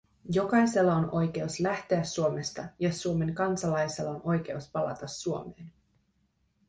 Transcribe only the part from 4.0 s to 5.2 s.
on oikeus palata